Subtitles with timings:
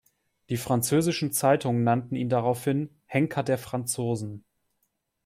[0.49, 4.43] Die französischen Zeitungen nannten ihn daraufhin "Henker der Franzosen".